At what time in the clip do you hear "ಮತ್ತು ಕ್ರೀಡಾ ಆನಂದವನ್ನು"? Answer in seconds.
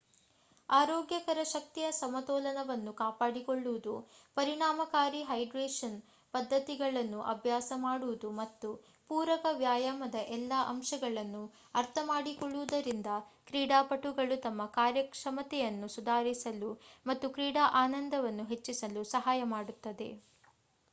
17.05-18.45